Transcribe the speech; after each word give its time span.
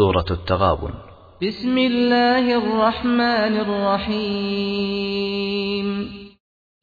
سورة 0.00 0.24
التغابن. 0.30 0.90
بسم 1.42 1.78
الله 1.78 2.54
الرحمن 2.56 3.54
الرحيم. 3.66 5.06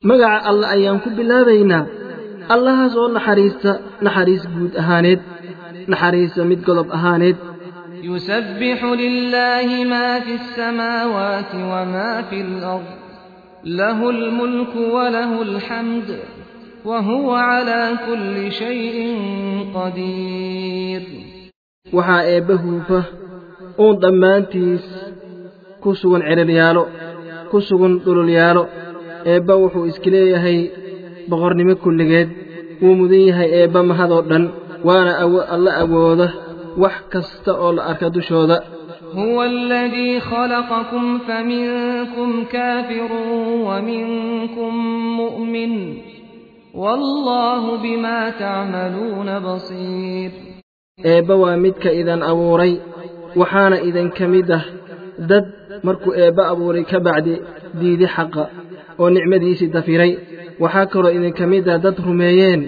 مقع 0.03 0.49
الله 0.49 0.71
أيام 0.71 0.97
كب 0.97 1.19
الله 1.19 1.45
بينا 1.45 1.87
الله 2.51 2.87
سؤال 2.87 3.13
نحريس 3.13 3.67
نحريس 4.01 4.45
بود 4.45 4.75
أهانيت 4.75 5.19
نحريس 5.89 6.39
ميد 6.39 6.65
قلب 6.65 6.91
أهانيت 6.91 7.35
يسبح 8.03 8.83
لله 8.83 9.83
ما 9.83 10.19
في 10.19 10.33
السماوات 10.33 11.55
وما 11.55 12.21
في 12.29 12.41
الأرض. 12.41 12.97
له 13.63 14.09
الملك 14.09 14.75
وله 14.75 15.41
الحمد. 15.41 16.19
وهو 16.85 17.33
على 17.33 17.97
كل 18.07 18.51
شيء 18.51 19.17
قدير. 19.75 21.26
Waxaa 21.95 22.23
eebba 22.33 22.55
huufa 22.63 22.99
uun 23.83 23.95
dhammaantiis 24.03 24.85
ku 25.83 25.89
sugan 25.99 26.21
ciraryaalo 26.27 26.83
ku 27.51 27.57
sugan 27.67 27.93
dhululyaalo 28.05 28.63
eebba 29.31 29.53
wuxuu 29.61 29.85
iska 29.91 30.09
leeyahay 30.13 30.59
boqornimo 31.29 31.73
kulligeed 31.83 32.29
wuu 32.81 32.95
mudan 32.99 33.23
yahay 33.29 33.49
eebba 33.59 33.79
mahadoo 33.89 34.21
dhan 34.29 34.43
waana 34.87 35.11
alla 35.55 35.71
awooda 35.83 36.27
wax 36.83 36.95
kasta 37.13 37.51
oo 37.63 37.71
la 37.77 37.81
arka 37.91 38.07
dushooda 38.17 38.57
هو 39.17 39.43
الذي 39.43 40.19
خلقكم 40.19 41.05
فمنكم 41.27 42.29
كافر 42.53 43.11
ومنكم 43.67 44.73
مؤمن 45.21 45.73
والله 46.75 47.63
بما 47.83 48.19
تعملون 48.29 49.39
بصير 49.39 50.31
eebba 51.12 51.34
waa 51.42 51.56
midka 51.64 51.90
idin 52.00 52.22
abuuray 52.30 52.72
waxaana 53.40 53.76
idinka 53.88 54.24
mid 54.34 54.48
ah 54.58 54.64
dad 55.30 55.44
markuu 55.86 56.12
eebba 56.22 56.42
abuuray 56.52 56.84
ka 56.90 56.98
bacdi 57.06 57.34
diidi 57.80 58.06
xaqa 58.16 58.44
oo 59.00 59.08
nicmadiisii 59.16 59.70
dafiray 59.76 60.12
waxaa 60.62 60.86
kaloo 60.92 61.12
idinka 61.18 61.44
mid 61.52 61.64
ah 61.74 61.78
dad 61.84 61.96
rumeeyeen 62.06 62.60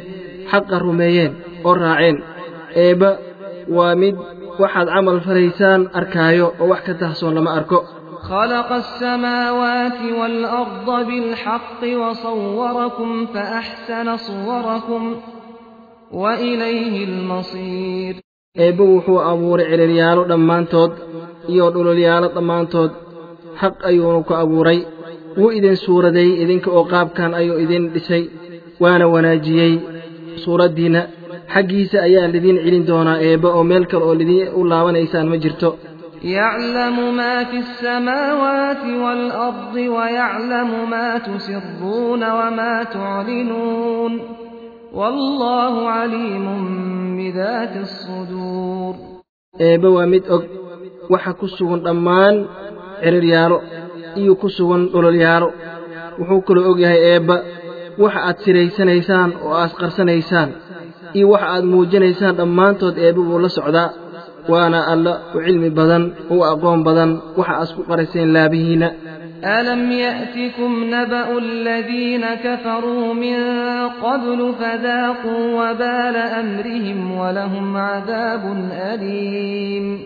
xaqa 0.50 0.74
rumeeyeen 0.86 1.32
oo 1.66 1.74
raaceen 1.82 2.16
eebba 2.84 3.10
waa 3.76 3.94
mid 4.02 4.16
waxaad 4.62 4.88
camal 4.94 5.18
falaysaan 5.26 5.80
arkaayo 5.98 6.46
oo 6.60 6.66
wax 6.72 6.80
ka 6.86 6.92
tahsoon 7.02 7.34
lama 7.38 7.52
arko 7.60 7.80
خلق 8.34 8.70
السماوات 8.84 10.00
والأرض 10.20 10.88
بالحق 11.08 11.80
وصوركم 12.02 13.10
فأحسن 13.34 14.08
صوركم 14.28 15.02
وإليه 16.11 17.03
المصير. 17.03 18.15
إبو 18.57 19.01
حو 19.01 19.19
أبور 19.19 19.61
عرريالو 19.63 20.23
دمانتود 20.23 20.91
إيو 21.49 21.69
دلوليالو 21.69 22.27
دمانتود 22.27 22.91
حق 23.55 23.85
أيونك 23.85 24.31
أبوري 24.31 24.85
و 25.37 25.49
إذن 25.49 25.75
سورة 25.75 26.09
دي 26.09 26.43
إذن 26.43 26.59
كأقاب 26.59 27.09
كان 27.09 27.33
أيو 27.33 27.57
إذن 27.57 27.87
لسي 27.93 28.29
وأنا 28.79 29.05
وناجيي 29.05 29.79
سورة 30.35 30.65
دينا 30.65 31.07
حقي 31.47 31.87
أيا 31.93 32.25
الذين 32.25 32.57
علين 32.59 32.85
دونا 32.85 33.19
إيبا 33.19 33.51
أو 33.51 33.63
ملك 33.63 33.93
الأولدين 33.93 34.47
أولا 34.47 34.83
ونيسان 34.83 35.29
مجرتو 35.29 35.73
يعلم 36.23 37.15
ما 37.15 37.43
في 37.43 37.57
السماوات 37.57 38.83
والأرض 39.03 39.75
ويعلم 39.75 40.89
ما 40.89 41.17
تسرون 41.17 42.23
وما 42.23 42.83
تعلنون 42.83 44.38
wallahu 44.93 45.79
caliimun 45.85 46.63
bidaati 47.17 47.81
suduur 48.03 48.95
eebbe 49.59 49.87
waa 49.95 50.05
mid 50.13 50.25
og. 50.35 50.43
Waxa 51.09 51.33
ku 51.39 51.47
sugan 51.57 51.81
dhammaan 51.85 52.35
ciriryaalo 53.01 53.57
iyo 54.21 54.33
ku 54.41 54.47
sugan 54.57 54.81
dhololyaalo 54.93 55.47
wuxuu 56.19 56.41
kaloo 56.47 56.69
og 56.71 56.79
yahay 56.83 57.01
eebba 57.17 57.35
waxa 58.01 58.19
aad 58.29 58.37
siraysanaysaan 58.45 59.29
oo 59.45 59.53
aad 59.61 59.73
qarsanaysaan 59.79 60.49
iyo 61.17 61.25
waxa 61.33 61.47
aad 61.55 61.65
muujinaysaan 61.71 62.35
dhammaantood 62.39 62.95
eebba 63.05 63.21
wuu 63.29 63.39
la 63.45 63.49
socdaa. 63.57 63.89
Waana 64.51 64.79
alla 64.93 65.13
u 65.35 65.37
cilmi 65.45 65.69
badan 65.79 66.03
u 66.33 66.37
aqoon 66.51 66.79
badan 66.87 67.11
waxa 67.37 67.53
aad 67.57 67.65
isku 67.69 67.81
qarayseen 67.89 68.29
laabihiinna 68.35 68.89
ألم 69.45 69.91
يأتكم 69.91 70.83
نبأ 70.83 71.37
الذين 71.37 72.25
كفروا 72.43 73.13
من 73.13 73.35
قبل 73.87 74.53
فذاقوا 74.59 75.45
وبال 75.53 76.15
أمرهم 76.15 77.17
ولهم 77.17 77.77
عذاب 77.77 78.69
أليم. 78.71 79.99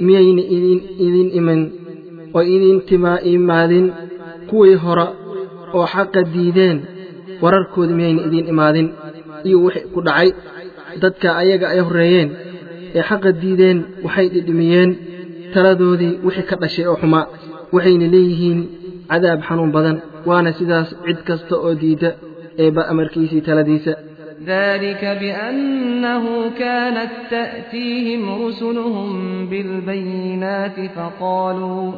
مين 0.00 0.38
إذن 0.38 0.80
إذن 1.00 1.38
إمن 1.38 1.70
وإذن 2.34 2.86
تما 2.86 3.26
إمادن 3.26 3.92
كوي 4.50 4.76
هراء 4.76 5.14
وحق 5.74 6.16
الديدان 6.16 6.80
ورركو 7.42 7.80
مين 7.86 8.18
إذن 8.18 8.48
إمادن 8.48 8.92
يوحي 9.44 9.80
كدعي 9.96 10.32
ددك 10.96 11.26
أيق 11.26 11.68
أيه 11.68 11.80
الرئيين 11.80 12.32
حق 12.96 13.26
الديدان 13.26 13.84
وحيد 14.04 14.36
الدميين 14.36 14.96
تلدوذي 15.54 16.18
وحي 16.24 16.42
كتشي 16.42 16.92
أحماء 16.92 17.30
waxayna 17.72 18.06
leeyihiin 18.14 18.60
عذاب 19.10 19.42
حنون 19.42 19.70
بدن. 19.72 20.00
وأنا 20.26 20.52
sidaas 20.52 20.88
cid 21.06 21.18
kasta 21.24 21.56
oo 21.56 21.74
diida 21.74 22.14
eeba 22.58 22.82
amarkiisii 22.88 23.42
ذلك 24.46 25.04
بأنه 25.04 26.50
كانت 26.58 27.10
تأتيهم 27.30 28.46
رسلهم 28.46 29.10
بالبينات 29.46 30.90
فقالوا 30.96 31.92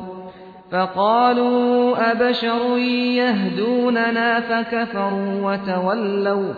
فقالوا 0.73 2.13
أبشر 2.13 2.79
يهدوننا 3.23 4.41
فكفروا 4.41 5.53
وتولوا 5.53 6.55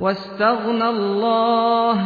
واستغنى 0.00 0.88
الله 0.88 1.96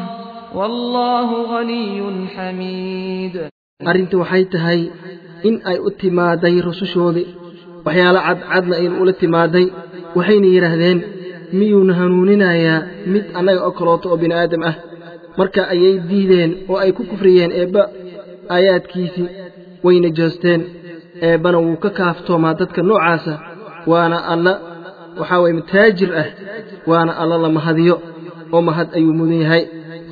والله 0.54 1.42
غني 1.42 2.26
حميد. 2.36 3.40
أرنت 3.88 4.14
وحيتهاي 4.14 4.90
in 5.48 5.54
ay 5.70 5.78
u 5.86 5.90
timaaday 6.00 6.54
rusushoodii 6.68 7.26
waxyaalo 7.86 8.20
cadcadna 8.28 8.74
aynu 8.80 8.94
ula 9.02 9.12
timaaday 9.22 9.66
waxayna 10.16 10.46
yidhaahdeen 10.54 10.98
miyuuna 11.58 11.92
hanuuninayaa 12.00 12.78
mid 13.12 13.24
annaga 13.38 13.60
oo 13.66 13.72
kalooto 13.78 14.06
oo 14.12 14.16
bini 14.22 14.34
aadam 14.40 14.62
ah 14.70 14.74
marka 15.38 15.60
ayay 15.74 15.94
diideen 16.10 16.50
oo 16.70 16.76
ay 16.84 16.90
ku 16.98 17.02
kufriyeen 17.10 17.52
eebba 17.60 17.82
aayaadkiisii 18.54 19.28
wayna 19.84 20.08
joosteen 20.18 20.60
eebbana 21.28 21.58
wuu 21.64 21.76
ka 21.84 21.90
kaaftoomaa 21.98 22.54
dadka 22.60 22.80
noocaasa 22.88 23.34
waana 23.90 24.18
alla 24.32 24.52
waxaa 25.20 25.40
waye 25.42 25.62
taajir 25.72 26.10
ah 26.22 26.26
waana 26.90 27.12
alla 27.22 27.36
la 27.44 27.48
mahadiyo 27.56 27.96
oo 28.54 28.62
mahad 28.68 28.88
ayuu 28.98 29.14
mudan 29.20 29.40
yahay 29.44 29.64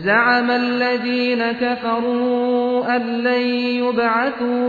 زعم 0.09 0.49
الذين 0.65 1.43
كفروا 1.53 2.97
أن 2.97 3.03
لن 3.27 3.45
يبعثوا 3.83 4.67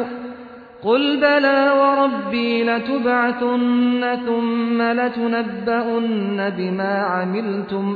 قل 0.84 1.16
بلى 1.20 1.58
وربي 1.80 2.64
لتبعثن 2.64 4.02
ثم 4.26 4.78
لتنبؤن 5.00 6.50
بما 6.58 6.92
عملتم 7.14 7.86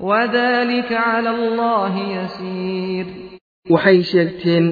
وذلك 0.00 0.92
على 0.92 1.30
الله 1.30 1.94
يسير 2.18 3.06
waxay 3.74 3.98
sheegteen 4.12 4.64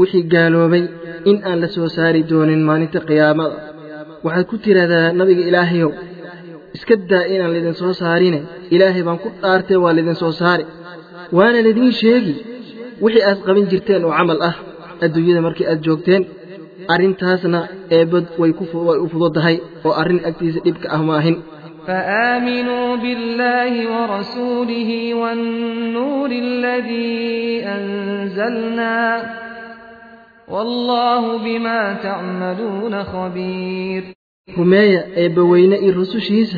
wixii 0.00 0.24
gaaloobay 0.32 0.82
in 1.30 1.36
aan 1.48 1.58
la 1.62 1.68
soo 1.76 1.88
saari 1.96 2.20
doonin 2.30 2.62
maalinta 2.68 3.00
qiyaamada 3.08 3.56
waxaad 4.26 4.46
ku 4.50 4.56
tidhaahdaa 4.64 5.12
nabiga 5.20 5.42
ilaahayow 5.50 5.90
iska 6.76 6.94
daa 7.10 7.24
inaan 7.34 7.50
laydin 7.54 7.76
soo 7.82 7.92
saarine 8.02 8.40
ilaahay 8.74 9.02
baan 9.08 9.18
ku 9.24 9.28
dhaartee 9.42 9.78
waa 9.84 9.92
laydin 9.98 10.16
soo 10.22 10.32
saari 10.40 10.64
waana 11.36 11.58
laidiin 11.66 11.92
sheegi 12.02 12.34
wixii 13.04 13.24
aad 13.30 13.38
qaban 13.46 13.64
jirteen 13.72 14.02
oo 14.06 14.12
camal 14.18 14.38
ah 14.48 14.54
adduunyada 15.04 15.40
markii 15.46 15.66
aad 15.72 15.80
joogteen 15.86 16.22
Arrintaasna 16.93 17.59
eebbad 17.97 18.25
way 18.41 18.51
u 19.03 19.07
fududahay 19.13 19.57
oo 19.87 19.93
arrin 20.01 20.19
agtiisa 20.29 20.59
dhibka 20.65 20.87
ah 20.97 21.03
maahin 21.09 21.37
فآمنوا 21.87 22.95
بالله 23.03 23.73
ورسوله 23.95 24.89
والنور 25.21 26.31
الذي 26.31 27.63
أنزلنا 27.75 28.99
والله 30.47 31.23
بما 31.37 31.93
تعملون 32.03 33.03
خبير 33.03 34.03
weyne 35.51 35.75
iyo 35.83 35.93
rusushiisa 35.99 36.57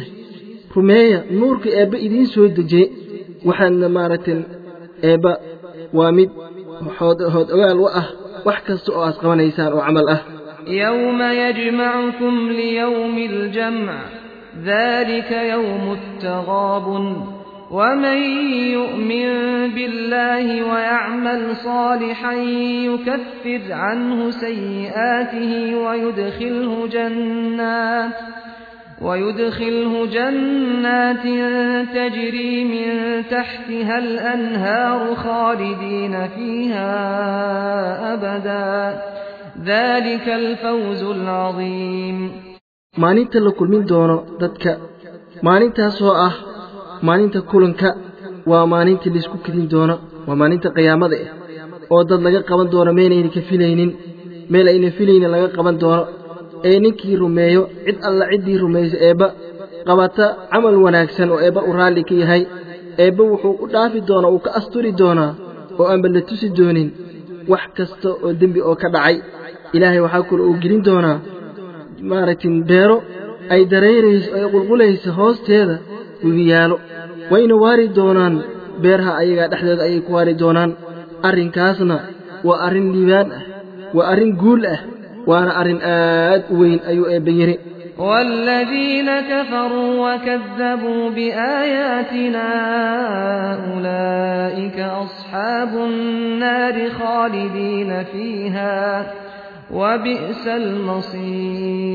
rumeeya 0.76 1.20
nuurka 1.40 1.70
eebba 1.80 1.98
idiin 2.06 2.26
soo 2.34 2.48
dejiyey 2.58 2.88
waxaadna 3.48 3.88
maaragtay 3.98 4.40
eebba 5.10 5.32
waa 5.98 6.12
mid 6.18 6.30
hood 7.00 7.20
hood 7.34 7.48
ogaal 7.56 7.80
u 7.86 7.88
ah 8.02 8.08
aad 9.06 9.16
qabanaysaan 9.22 9.74
oo 9.74 9.82
camal 9.82 10.10
ah 10.16 10.22
يوم 10.68 11.22
يجمعكم 11.22 12.50
ليوم 12.50 13.18
الجمع 13.18 13.94
ذلك 14.66 15.32
يوم 15.32 15.98
التغاب. 16.00 16.88
ومن 17.72 18.18
يؤمن 18.78 19.28
بالله 19.76 20.64
ويعمل 20.72 21.56
صالحا 21.56 22.34
يكفر 22.90 23.74
عنه 23.74 24.30
سيئاته 24.30 25.76
ويدخله 25.76 26.88
جنات. 26.88 28.35
ويدخله 29.02 30.06
جنات 30.06 31.24
تجري 31.96 32.64
من 32.74 32.88
تحتها 33.30 33.98
الأنهار 33.98 35.16
خالدين 35.16 36.28
فيها 36.28 36.94
أبدا. 38.14 39.02
ذلك 39.66 40.28
الفوز 40.30 41.04
العظيم. 41.04 42.32
ما 42.98 43.14
نيت 43.14 43.36
لكل 43.36 43.68
من 43.68 43.86
دونه 43.86 44.24
ذاتك 44.42 44.80
ما 45.44 45.60
نيت 45.60 45.80
هسوء 45.80 46.16
أه 46.16 46.34
ما 47.04 47.18
نيت 47.18 47.38
كلنك 47.38 47.96
وما 48.48 48.84
نيت 48.84 49.08
لسكوك 49.08 49.50
من 49.50 49.68
دونه 49.68 49.98
وما 50.28 50.48
نيت 50.48 50.68
قيامة 50.68 51.10
أو 51.92 52.02
ذات 52.02 52.20
لقى 52.20 52.38
قبل 52.38 52.70
دونه 52.70 52.92
مين 52.92 53.12
إني 53.12 53.30
كفلينين 53.30 53.96
مين 54.50 54.68
إني 54.68 54.92
فلين 54.92 55.24
لقى 55.32 55.46
قبل 55.58 55.78
دونه 55.78 56.06
ee 56.70 56.78
ninkii 56.84 57.16
rumeeyo 57.24 57.62
cid 57.86 57.98
alla 58.08 58.26
ciddii 58.32 58.58
rumayso 58.64 58.98
eebba 59.08 59.28
qabata 59.88 60.26
camal 60.52 60.76
wanaagsan 60.86 61.30
oo 61.34 61.40
eebba 61.46 61.62
u 61.70 61.72
raalli 61.78 62.02
ka 62.10 62.14
yahay 62.22 62.42
eebba 63.04 63.24
wuxuu 63.32 63.54
u 63.64 63.68
dhaafi 63.74 64.00
doonaa 64.10 64.32
uu 64.36 64.42
ka 64.46 64.50
asturi 64.60 64.92
doonaa 65.02 65.32
oo 65.80 65.86
aanba 65.92 66.08
la 66.16 66.22
tusi 66.30 66.48
doonin 66.58 66.90
wax 67.52 67.64
kasta 67.78 68.10
oo 68.26 68.30
dembi 68.40 68.60
oo 68.70 68.76
ka 68.82 68.88
dhacay. 68.96 69.18
Ilaahay 69.76 70.00
waxaa 70.06 70.24
kale 70.30 70.42
uu 70.50 70.56
gelin 70.64 70.82
doonaa 70.88 71.18
maaragtay 72.10 72.54
beero 72.70 72.98
ay 73.54 73.62
dareerayso 73.72 74.30
ay 74.38 74.46
qulqulayso 74.54 75.10
hoosteeda 75.20 75.76
webiyaalo 76.26 76.76
wayna 77.32 77.56
waari 77.64 77.86
doonaan 77.98 78.36
beeraha 78.84 79.12
ayagaa 79.22 79.48
dhexdeeda 79.52 79.84
ayay 79.88 80.02
ku 80.06 80.12
waari 80.18 80.34
doonaan. 80.42 80.72
Arrinkaasna 81.28 81.96
waa 82.48 82.60
arrin 82.68 82.88
liibaan 82.96 83.30
ah 83.38 83.42
waa 83.96 84.08
arrin 84.12 84.32
guul 84.42 84.64
ah 84.74 84.80
وأنا 85.28 85.62
ارن 85.62 85.82
اد 85.82 86.44
وين 86.52 86.80
أيو 86.80 87.06
ابيري 87.06 87.58
والذين 87.98 89.20
كفروا 89.20 90.14
وكذبوا 90.14 91.10
بآياتنا 91.10 92.48
أولئك 93.74 94.80
أصحاب 94.80 95.78
النار 95.78 96.90
خالدين 96.90 98.04
فيها 98.04 99.14
وبئس 99.72 100.48
المصير. 100.48 101.86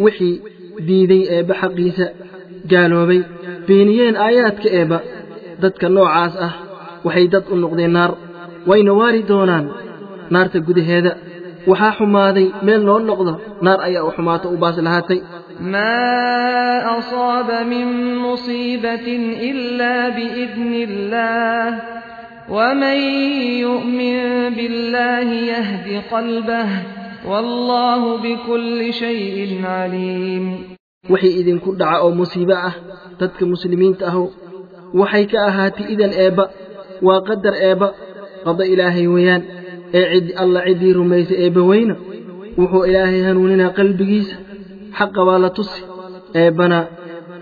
وحي 0.00 0.40
ديدي 0.80 1.42
بحقيسة 1.42 2.10
جالوبي. 2.66 3.24
بينيين 3.68 4.16
آيات 4.16 4.58
كأبا 4.58 5.00
دد 5.62 5.70
كنوع 5.80 6.18
عاس 6.18 6.36
أه. 6.36 6.52
وحي 7.04 7.26
دد 7.26 7.44
النقضي 7.52 7.84
النار 7.84 8.14
وين 8.66 8.88
واري 8.88 9.24
نار 10.30 10.46
تقودي 10.46 10.82
هذا. 10.82 11.29
Waxaa 11.66 11.92
xumaaday 11.98 12.46
meel 12.66 12.82
noo 12.88 12.98
noqdo 13.10 13.32
naar 13.64 13.78
ayaa 13.86 14.04
u 14.08 14.10
xumaato 14.16 14.46
u 14.54 14.56
baas 14.62 14.76
lahaatay 14.86 15.20
ما 15.60 16.98
أصاب 16.98 17.66
من 17.66 18.16
مصيبة 18.16 19.06
إلا 19.50 20.08
بإذن 20.08 20.72
الله 20.88 21.82
ومن 22.48 22.98
يؤمن 23.66 24.18
بالله 24.56 25.28
يهد 25.52 26.02
قلبه 26.12 26.68
والله 27.28 28.16
بكل 28.16 28.92
شيء 28.92 29.60
عليم 29.64 30.44
oo 31.10 32.10
musiibo 32.20 32.54
ah 32.68 32.74
dadka 33.20 33.44
muslimiinta 33.52 34.04
ahu 34.10 34.24
waxay 35.00 35.24
ka 35.32 35.38
ahaatay 35.48 35.86
idan 35.92 36.12
eebba 36.24 36.44
waa 37.06 37.20
qadar 37.28 37.54
eebba 37.68 37.88
qado 38.44 38.62
ilaahay 38.72 39.06
weeyaan 39.14 39.42
عد 39.94 40.32
الله 40.40 40.60
عدي 40.60 40.92
رميس 40.92 41.32
إبوينا 41.32 41.96
وحو 42.58 42.84
إلهي 42.84 43.22
هنوننا 43.30 43.68
قلبيس 43.68 44.34
حق 44.92 45.18
ولا 45.18 45.48
تصي 45.48 45.82
إبنا 46.36 46.88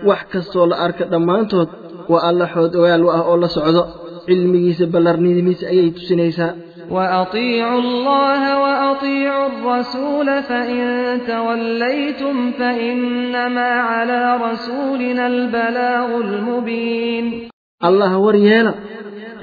وحك 0.05 0.35
الصول 0.35 0.73
أرك 0.73 1.03
دمانتود 1.03 1.67
وألا 2.09 2.45
حود 2.45 2.75
ويال 2.75 3.03
وأه 3.03 3.35
الله 3.35 3.47
سعد 3.47 3.85
علميس 4.29 4.81
بلرني 4.81 5.41
ميس 5.41 5.63
أي 5.63 5.89
تسنيسا 5.89 6.55
وأطيعوا 6.89 7.79
الله 7.79 8.61
وأطيعوا 8.61 9.47
الرسول 9.47 10.43
فإن 10.43 11.19
توليتم 11.27 12.51
فإنما 12.51 13.69
على 13.91 14.37
رسولنا 14.51 15.27
البلاغ 15.27 16.21
المبين 16.21 17.49
الله 17.83 18.17
وريالا 18.17 18.73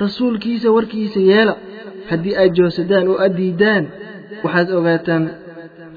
رسول 0.02 0.38
كيس 0.38 0.66
وركيس 0.66 1.16
يالا 1.16 1.56
haddii 2.10 2.34
aad 2.40 2.52
joogsadaan 2.58 3.04
oo 3.12 3.16
aad 3.24 3.34
diiddaan 3.40 3.84
waxaad 4.44 4.68
ogaataan 4.78 5.24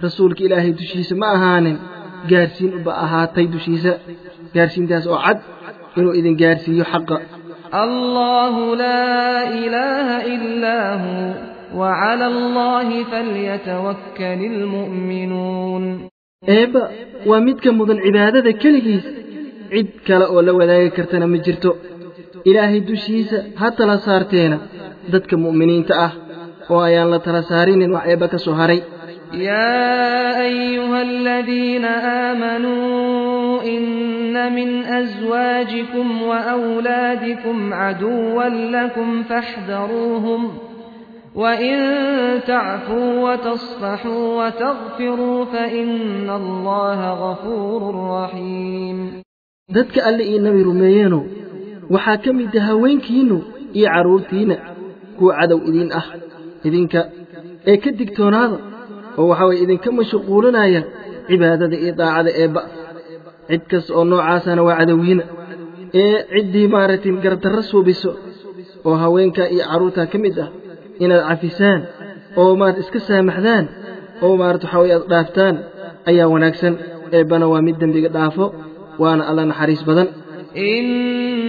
rasuulka 0.05 0.41
ilaahay 0.47 0.71
dushiisa 0.79 1.13
ma 1.21 1.27
ahaanin 1.37 1.77
gaarsiin 2.31 2.71
uba 2.79 2.91
ahaatay 3.05 3.45
dushiisa 3.53 3.91
gaarsiintaas 4.55 5.05
oo 5.13 5.19
cad 5.25 5.39
inuu 5.97 6.13
idin 6.19 6.35
gaarsiiyo 6.41 6.85
xaqa 6.93 7.17
الله 7.85 8.55
لا 8.83 9.03
إله 9.65 10.07
إلا 10.35 10.77
هو 11.03 11.19
وعلى 11.79 12.25
الله 12.33 12.87
فليتوكل 13.11 14.39
المؤمنون 14.53 15.83
mudan 17.79 17.97
cibaadada 18.05 18.51
keligiis 18.63 19.05
cid 19.71 19.87
kale 20.07 20.25
oo 20.33 20.41
la 20.47 20.51
wadaagi 20.59 20.89
kartana 20.97 21.25
ma 21.33 21.37
jirto 21.45 21.69
ilaahay 22.49 22.79
dushiisa 22.89 23.37
ha 23.59 23.67
tala 23.77 23.95
saarteena 24.07 24.57
dadka 25.13 25.35
mu'miniinta 25.37 25.93
ah 26.05 26.11
oo 26.69 26.81
ayaan 26.87 27.09
la 27.13 27.19
tala 27.25 27.41
saarinin 27.49 27.91
ka 28.33 28.37
soo 28.45 28.53
haray 28.61 28.81
يا 29.29 30.41
أيها 30.41 31.01
الذين 31.01 31.85
آمنوا 31.85 33.61
إن 33.61 34.53
من 34.55 34.69
أزواجكم 34.85 36.21
وأولادكم 36.21 37.73
عدوا 37.73 38.43
لكم 38.49 39.23
فاحذروهم 39.23 40.41
وإن 41.35 41.77
تعفوا 42.47 43.09
وتصفحوا 43.31 44.45
وتغفروا 44.45 45.45
فإن 45.45 46.29
الله 46.29 46.99
غفور 47.13 47.81
رحيم 48.21 49.21
dadka 49.69 50.01
alle 50.09 50.23
iyo 50.25 50.41
nabi 50.41 50.63
rumeeyeenow 50.65 51.23
waxaa 51.93 52.17
ka 52.17 52.33
mid 52.33 52.49
kuwa 55.19 55.33
cadow 55.39 55.59
idiin 55.69 55.89
ah 55.99 56.05
idinka 56.67 56.99
ee 57.69 57.77
ka 57.83 57.89
digtoonaada 57.99 58.57
oo 59.19 59.25
waxaa 59.31 59.47
waye 59.49 59.59
idinka 59.65 59.89
mashquulinaya 59.99 60.81
cibaadada 61.27 61.75
iyo 61.83 61.93
daacada 61.99 62.31
eebba 62.41 62.61
cid 63.49 63.63
kasta 63.71 63.91
oo 63.97 64.03
noocaasana 64.11 64.61
waa 64.67 64.77
cadowgiina 64.79 65.23
ee 66.01 66.15
ciddii 66.33 66.67
maaragtay 66.73 67.13
gardarro 67.25 67.61
suubiso 67.71 68.11
oo 68.87 68.95
haweenka 69.03 69.43
iyo 69.53 69.63
carruurta 69.69 70.01
ka 70.11 70.17
mid 70.23 70.35
ah 70.45 70.49
inaad 71.03 71.23
cafisaan 71.29 71.79
oo 72.41 72.51
maarata 72.59 72.79
iska 72.83 72.99
saamaxdaan 73.07 73.65
oo 74.25 74.33
maarata 74.41 74.65
waxaa 74.67 74.81
waye 74.83 74.93
aad 74.97 75.05
dhaaftaan 75.11 75.55
ayaa 76.09 76.27
wanaagsan. 76.33 76.73
Eebbana 77.17 77.45
waa 77.51 77.61
mid 77.67 77.75
dembiga 77.81 78.09
dhaafo 78.15 78.45
waana 79.01 79.23
alla 79.29 79.43
naxariis 79.51 79.81
badan 79.89 80.07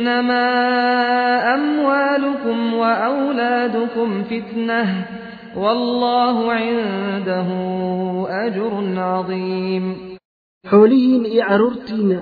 إنما 0.00 1.54
أموالكم 1.54 2.74
وأولادكم 2.74 4.22
فتنة 4.22 5.04
والله 5.56 6.52
عنده 6.52 7.48
أجر 8.46 9.00
عظيم. 9.00 9.96
حوليهن 10.66 11.40
إعرورتين 11.40 12.20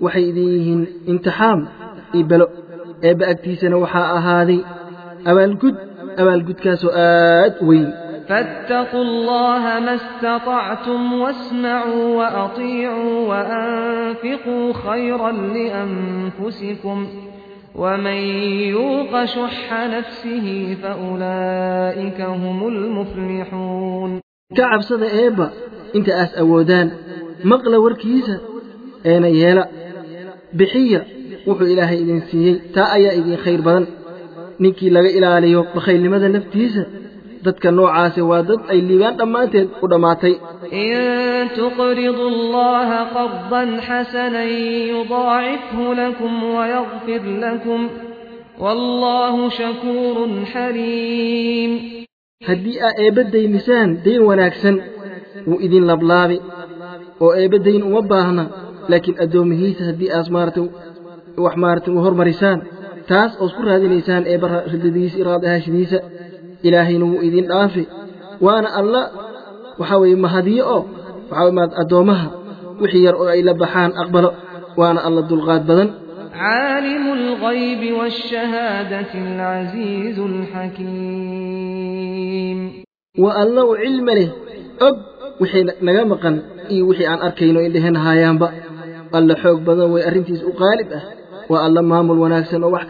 وحيديهن 0.00 0.86
انتحام. 1.08 1.68
إبلو 2.14 2.48
أبأكتي 3.04 3.54
سنوحاء 3.54 4.18
هذه. 4.18 4.64
أبالكد 5.26 5.74
أبالكد 6.18 6.54
كاسو 6.54 6.88
آت 6.88 7.62
وين. 7.62 8.07
فاتقوا 8.28 9.02
الله 9.02 9.80
ما 9.80 9.94
استطعتم 9.94 11.12
واسمعوا 11.12 12.16
وأطيعوا 12.16 13.28
وأنفقوا 13.28 14.72
خيرا 14.72 15.32
لأنفسكم 15.32 17.06
ومن 17.74 18.20
يوق 18.76 19.24
شح 19.24 19.72
نفسه 19.72 20.76
فأولئك 20.82 22.20
هم 22.20 22.68
المفلحون. 22.68 24.20
كعب 24.56 24.80
صدى 24.80 25.10
إيبا 25.12 25.50
إنت 25.96 26.08
اس 26.08 26.34
أودان 26.34 26.90
مقلى 27.44 27.76
وركيزة 27.76 28.40
أين 29.06 29.24
يالا 29.24 29.68
بحية 30.54 31.06
وحو 31.46 31.64
إلهي 31.64 31.98
إذن 31.98 32.20
سيي 32.20 32.60
تا 32.74 32.94
أيا 32.94 33.12
إذن 33.12 33.36
خير 33.36 33.60
بدن 33.60 33.86
نكي 34.60 34.90
لغا 34.90 35.06
إلى 35.06 35.26
عليو 35.26 35.64
بخير 35.74 35.96
لماذا 36.00 36.28
نفتيزة؟ 36.28 36.86
دتك 37.44 37.66
نوع 37.66 38.00
عاسي 38.00 38.20
وادت 38.20 38.70
أي 38.70 38.78
اللي 38.78 38.98
بان 38.98 39.16
دماتين 39.16 39.68
ودماتي 39.82 40.36
إن 40.72 41.48
تقرضوا 41.56 42.28
الله 42.28 42.88
قرضا 43.04 43.80
حسنا 43.80 44.44
يضاعفه 44.44 45.94
لكم 45.94 46.44
ويغفر 46.44 47.22
لكم. 47.24 47.88
والله 48.60 49.48
شكور 49.48 50.44
حليم. 50.52 51.98
هدي 52.44 52.82
أبد 53.08 53.30
دي 53.30 53.46
دين 54.04 54.20
وناكسن 54.20 54.80
وإذن 55.46 55.90
لبلابي 55.90 56.40
وأبد 57.20 57.62
دين 57.62 57.82
وباهنا 57.82 58.48
لكن 58.88 59.14
أدوم 59.18 59.52
هي 59.52 59.74
هدي 59.80 60.20
أزمارته 60.20 60.68
وحمارته 61.38 61.92
وهرمرسان 61.92 62.62
تاس 63.08 63.42
أذكر 63.42 63.76
هذه 63.76 63.86
لسان 63.86 64.24
إبر 64.26 64.62
هدي 64.66 65.22
إرادة 65.22 65.56
هاشديسة 65.56 66.02
wuu 66.64 67.22
idin 67.28 67.46
dhaafi 67.50 67.82
waana 68.46 68.68
alla 68.80 69.02
waxaa 69.80 69.98
weeye 70.02 70.16
mahadiyo 70.24 70.64
oo 70.74 70.80
waxaa 71.30 71.42
weye 71.44 71.52
maad 71.58 71.72
addoommaha 71.82 72.26
wixii 72.80 73.04
yar 73.06 73.14
oo 73.22 73.28
ay 73.34 73.40
la 73.48 73.54
baxaan 73.62 73.92
aqbalo 74.02 74.30
waana 74.80 75.00
alla 75.06 75.20
dulqaad 75.30 75.64
badan 75.70 75.90
عالم 76.48 77.04
الغيب 77.18 77.82
والشهادة 77.98 79.12
العزيز 79.26 80.18
الحكيم 81.48 82.58
waa 83.22 83.34
alla 83.42 83.62
u 83.66 83.74
cilmi 83.82 84.12
leh 84.18 84.28
og 84.86 84.96
wixii 85.40 85.64
naga 85.86 86.02
maqan 86.12 86.34
iyo 86.74 86.82
wixii 86.90 87.06
aan 87.12 87.20
arkayno 87.26 87.60
indhehen 87.66 87.96
haayaanba 88.04 88.48
alla 89.18 89.34
xoog 89.42 89.60
badan 89.68 89.88
way 89.94 90.02
arrintiis 90.08 90.42
u 90.50 90.52
qaalib 90.62 90.88
ah 90.98 91.02
waa 91.50 91.62
alla 91.66 91.80
maamul 91.90 92.18
wanaagsan 92.24 92.62
oo 92.66 92.70
wax 92.76 92.84